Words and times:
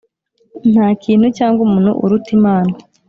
Nta 0.71 0.87
kintu 1.03 1.27
cyangwa 1.37 1.59
umuntu 1.67 1.91
uruta 2.03 2.29
Imana; 2.37 2.73